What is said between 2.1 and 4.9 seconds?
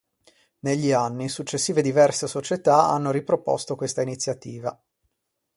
società hanno riproposto questa iniziativa.